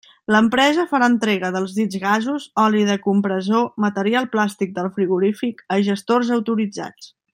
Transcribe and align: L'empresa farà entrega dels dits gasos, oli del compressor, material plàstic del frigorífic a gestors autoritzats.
L'empresa 0.35 0.85
farà 0.93 1.09
entrega 1.11 1.51
dels 1.55 1.75
dits 1.75 1.99
gasos, 2.05 2.47
oli 2.63 2.81
del 2.87 2.99
compressor, 3.03 3.67
material 3.87 4.29
plàstic 4.37 4.73
del 4.79 4.89
frigorífic 4.97 5.63
a 5.77 5.79
gestors 5.91 6.33
autoritzats. 6.39 7.13